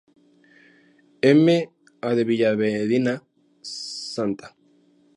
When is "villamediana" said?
2.23-3.21